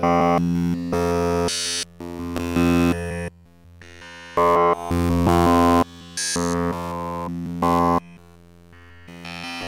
[0.00, 0.77] Um...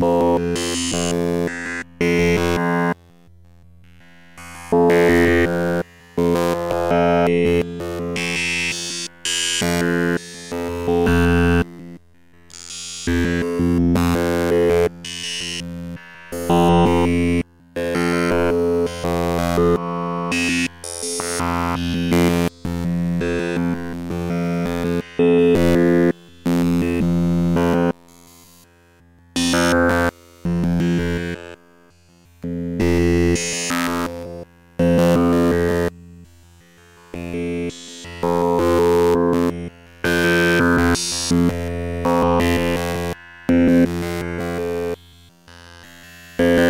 [0.00, 1.37] Oh.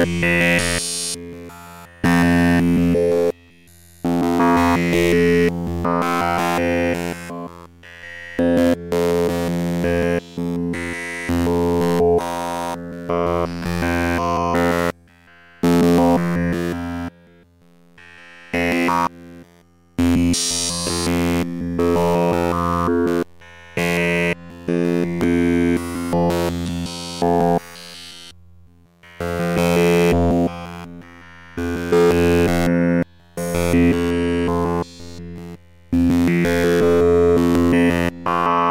[0.09, 0.88] Yeah.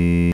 [0.00, 0.29] mm-hmm.